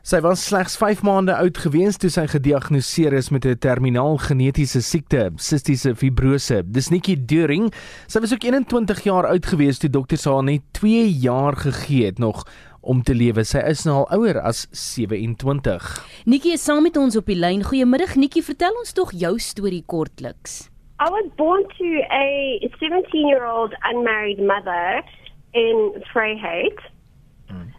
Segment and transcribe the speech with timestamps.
[0.00, 4.80] Sy was slegs 5 maande oud gewees toe sy gediagnoseer is met 'n terminaal genetiese
[4.80, 6.62] siekte, sistiese fibrose.
[6.64, 7.70] Dis Nikki During.
[8.08, 12.18] Sy was ook 21 jaar oud gewees toe dokters haar net 2 jaar gegee het
[12.18, 12.46] nog
[12.80, 13.44] om te lewe.
[13.44, 16.24] Sy is nou al ouer as 27.
[16.24, 17.62] Nikki is saam met ons op die lyn.
[17.62, 20.70] Goeiemiddag Nikki, vertel ons tog jou storie kortliks.
[20.98, 25.04] I was born to a 17-year-old unmarried mother
[25.52, 26.80] in Vryheid.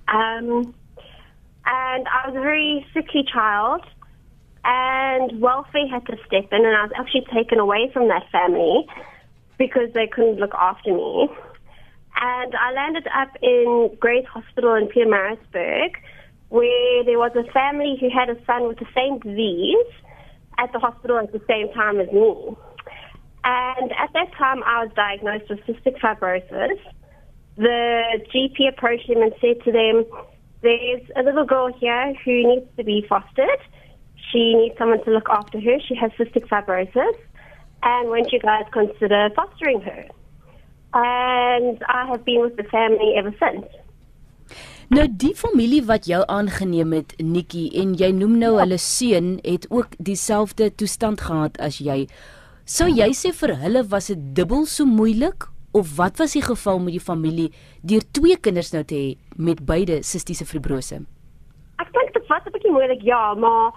[0.06, 0.74] Um
[1.66, 3.84] and I was a very sickly child,
[4.64, 8.88] and welfare had to step in, and I was actually taken away from that family
[9.58, 11.30] because they couldn't look after me.
[12.16, 15.92] And I landed up in Grace Hospital in Pietermaritzburg,
[16.50, 19.88] where there was a family who had a son with the same disease
[20.58, 22.56] at the hospital at the same time as me.
[23.44, 26.78] And at that time, I was diagnosed with cystic fibrosis.
[27.58, 30.06] The GP approached them and said to them,
[30.62, 33.62] there's a little girl here who needs to be fostered.
[34.32, 35.80] She needs someone to look after her.
[35.88, 37.18] She has cystic fibrosis.
[37.84, 40.06] And won't you guys consider fostering her?
[40.94, 43.66] And I have been with the family ever since.
[44.92, 49.64] Nou die familie wat jou aangeneem het, Nikki, en jy noem nou hulle seun het
[49.72, 52.02] ook dieselfde toestand gehad as jy.
[52.68, 56.80] Sou jy sê vir hulle was dit dubbel so moeilik of wat was die geval
[56.80, 57.50] met die familie
[57.82, 61.02] deur twee kinders nou te hê met beide sistiese fibrose?
[61.82, 63.72] Ek dink dit was 'n bietjie moeilik, ja, maar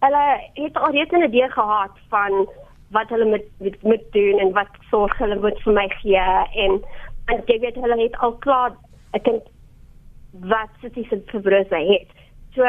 [0.00, 2.48] hulle het alreeds 'n idee gehad van
[2.90, 6.28] wat hulle met met moet doen en wat sorg hulle moet vir my gee
[6.64, 6.82] en
[7.26, 8.72] en jy weet hulle het al klaar
[9.12, 9.42] ek dink
[10.32, 12.08] wat sistiese fibrose het.
[12.54, 12.64] So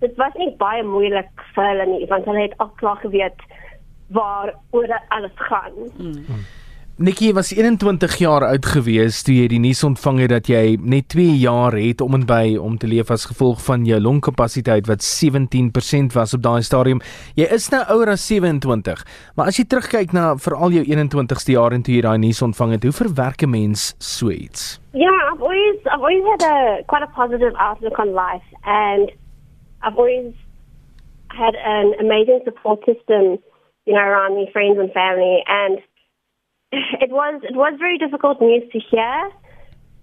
[0.00, 3.44] dit was nie baie moeilik vir hulle nie want hulle het al klaar geweet
[4.08, 5.72] waar oor alles gaan.
[5.96, 6.44] Hmm.
[7.00, 11.06] Nikki was 21 jaar oud gewees toe jy die nuus ontvang het dat jy net
[11.14, 15.00] 2 jaar het om en by om te leef as gevolg van jou longkapasiteit wat
[15.00, 17.00] 17% was op daai stadium.
[17.40, 19.00] Jy is nou ouer as 27,
[19.32, 22.76] maar as jy terugkyk na veral jou 21ste jaar en toe jy daai nuus ontvang
[22.76, 24.76] het, hoe verwerk 'n mens so iets?
[24.92, 29.08] Yeah, I've always I've always had a quite a positive outlook on life and
[29.80, 30.36] I've always
[31.32, 33.40] had an amazing support system,
[33.88, 35.80] you know, around me, friends and family and
[37.00, 39.30] it was it was very difficult news to hear,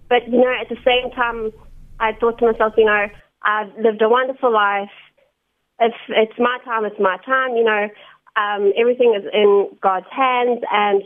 [0.08, 1.52] but you know at the same time
[2.00, 3.06] I thought to myself, you know,
[3.42, 4.90] I've lived a wonderful life.
[5.80, 7.56] If it's my time, it's my time.
[7.56, 7.88] You know,
[8.36, 11.02] um, everything is in God's hands, and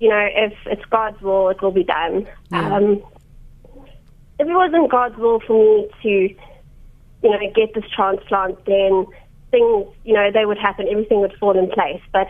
[0.00, 2.26] you know if it's God's will, it will be done.
[2.50, 2.76] Yeah.
[2.76, 3.02] Um,
[4.38, 9.06] if it wasn't God's will for me to, you know, get this transplant, then
[9.50, 10.86] things, you know, they would happen.
[10.88, 12.28] Everything would fall in place, but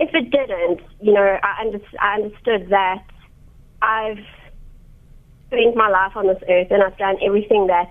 [0.00, 3.04] if it didn't, you know, I, under, I understood that
[3.82, 4.24] I've
[5.46, 7.90] spent my life on this earth and I've done everything that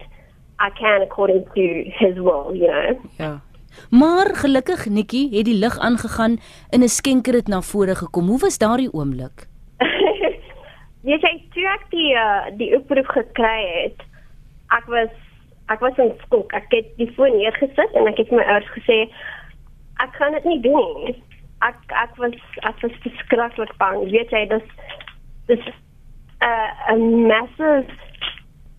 [0.60, 1.64] I can according to
[2.00, 3.00] His will, you know.
[3.18, 3.42] Ja.
[3.90, 6.38] Maar gelukkig Nikki het die lig aangegaan
[6.70, 8.28] en 'n skenker het na vore gekom.
[8.28, 9.48] Hoe was daardie oomblik?
[11.10, 14.02] Jy sê toe ek die uh, die oproep gekry het,
[14.68, 15.14] ek was
[15.68, 16.54] ek was in skok.
[16.54, 19.06] Ek het die foon neergesit en ek het my ouers gesê
[20.04, 21.16] ek kan dit nie doen nie.
[21.66, 22.36] Ek ek was
[22.68, 24.04] ek was verskriklik bang.
[24.12, 24.68] Weet jy, dis
[25.48, 25.74] dis 'n
[26.46, 27.92] uh, 'n massive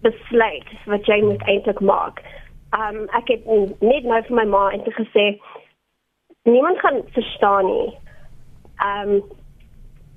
[0.02, 2.22] besluit wat jy moet eintlik maak.
[2.76, 3.46] Um ek het
[3.80, 5.26] net nou vir my ma eintlik gesê
[6.48, 7.90] niemand gaan verstaan nie.
[8.84, 9.22] Um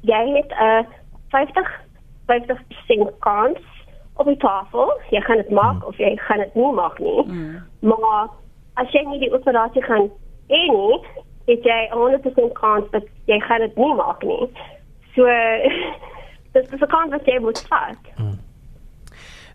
[0.01, 0.87] jy het 'n
[1.29, 1.81] 50
[2.27, 3.59] 50% kans
[4.15, 4.99] op die tafel.
[5.09, 5.83] Jy gaan dit maak mm.
[5.83, 7.25] of jy gaan dit nie maak nie.
[7.25, 7.63] Mm.
[7.79, 8.29] Maar
[8.73, 10.09] as jy nie die operasie gaan
[10.47, 10.99] hê nie,
[11.47, 14.47] het jy 100% kans dat jy gaan dit nie maak nie.
[15.15, 15.27] So
[16.53, 18.13] dis is 'n kans wat jy moet vat.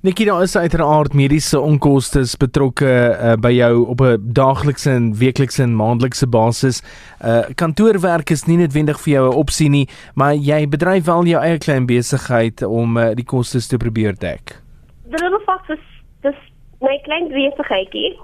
[0.02, 5.62] Nikki, daar is uiteraard mediese onkoste betrokke uh, by jou op 'n daaglikse en weeklikse
[5.62, 6.82] en maandelikse basis.
[7.24, 11.42] Uh kantoorwerk is nie noodwendig vir jou 'n opsie nie, maar jy bedryf wel jou
[11.42, 14.62] eie klein besigheid om uh, die kostes te probeer dek.
[15.10, 15.84] The little fox is
[16.22, 16.38] dis
[16.80, 18.14] my klein besigheidjie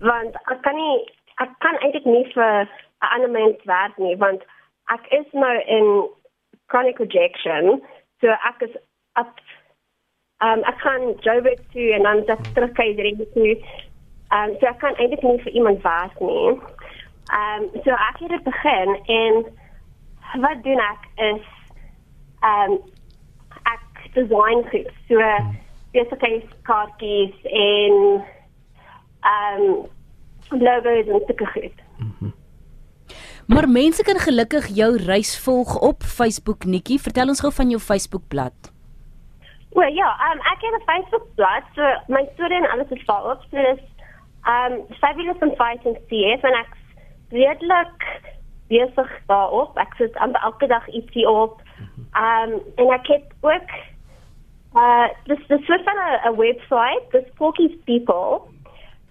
[0.00, 0.96] want ek kan nie
[1.40, 2.68] ek kan eintlik nie vir
[3.02, 4.42] 'n ander mens werk nie want
[4.94, 6.08] ek is nou in
[6.66, 7.82] chronic rejection
[8.20, 8.76] so ek is
[9.18, 9.40] up
[10.42, 13.56] um, ek gaan Joburg toe en dan dat terug Kaapstad toe.
[14.34, 16.48] Um, so ek kan eintlik nie vir iemand werk nie.
[17.38, 19.42] Um, so ek het dit begin en
[20.42, 21.48] wat doen ek is
[22.50, 22.78] um,
[23.74, 24.90] ek design goed.
[25.08, 25.20] So
[25.92, 27.98] besigheidskaartjies en
[29.34, 29.66] um,
[30.50, 31.86] logos en sulke goed.
[33.52, 36.98] Maar mense kan gelukkig jou reis volg op Facebook Nikki.
[36.98, 38.72] Vertel ons gou van jou Facebookblad.
[39.76, 43.40] Well, ja, um, ek het 'n Facebook bladsy, so my storie en alles is daarop.
[43.50, 43.82] So dis
[44.44, 46.72] Um Fabulous and Fighting CF en ek
[47.30, 48.06] redelik
[48.68, 49.76] besig daarop.
[49.76, 51.60] Ek sit amper elke dag ietsie op.
[52.18, 53.70] Um en ek het ook
[54.74, 58.40] uh dis dis van 'n 'n webwerf, dis Porky's People.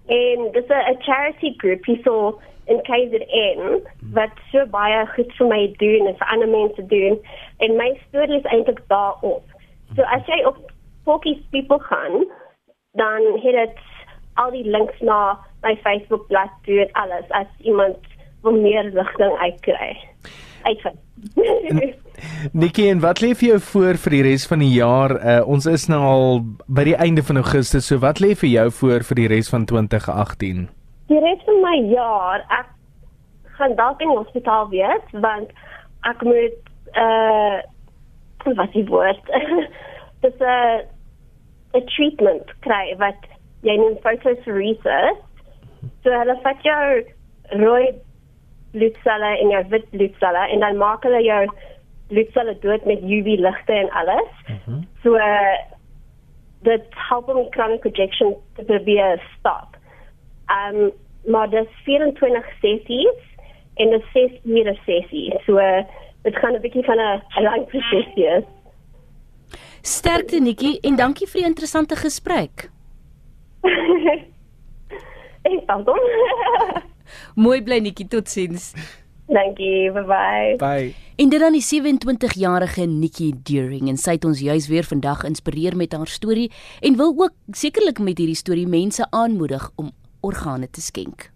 [0.06, 3.82] En dis 'n charity groep hierso in KZN
[4.16, 7.18] wat so baie goed vir my doen en vir ander mense doen.
[7.64, 9.44] En my storie is eintlik daarop.
[9.96, 10.60] So as jy op
[11.04, 12.24] Porky's People gaan,
[13.00, 13.78] dan het dit
[14.40, 17.96] al die links na my Facebook bladsy en alles as iemand
[18.42, 19.96] wil meer ligting uitkry.
[20.62, 20.98] Uitvind.
[22.52, 25.14] Nikki, en wat lê vir jou voor vir die res van die jaar?
[25.18, 28.68] Uh, ons is nou al by die einde van Augustus, so wat lê vir jou
[28.80, 30.68] voor vir die res van 2018?
[31.10, 32.70] Die res van my jaar, ek
[33.62, 35.50] gaan dalk in die hospitaal wees want
[36.10, 36.58] ek moet
[36.98, 37.60] uh
[38.58, 39.28] wat die woord?
[40.22, 40.82] Dis 'n
[41.78, 43.28] 'n treatment kry wat
[43.62, 45.20] jy neem photopheresis.
[46.02, 46.86] So hulle vat jou
[47.62, 47.92] rooi
[48.72, 51.44] bloedselle en jou wit bloedselle en dan maak hulle jou
[52.08, 54.32] bloedselle dood met UV ligte en alles.
[54.48, 54.82] Mm -hmm.
[55.02, 55.56] So uh,
[56.62, 59.76] dit help om chronic rejection te probeer stop.
[60.50, 60.90] Um
[61.24, 63.31] maar dis 24 sessies
[63.74, 65.32] en dis 6 ure sessie.
[65.46, 65.58] So
[66.22, 68.44] dit gaan 'n bietjie van 'n lang proses wees.
[69.82, 72.70] Sterkte Nikki en dankie vir die interessante gesprek.
[75.48, 75.98] Ek pardon.
[77.44, 78.72] Mooi bly Nikki, totsiens.
[79.26, 80.56] Dankie, bye bye.
[80.56, 80.94] Bye.
[81.16, 85.76] En dit dan die 27-jarige Nikki Deering en sy het ons juis weer vandag inspireer
[85.76, 89.90] met haar storie en wil ook sekerlik met hierdie storie mense aanmoedig om
[90.20, 91.30] organe te skenk.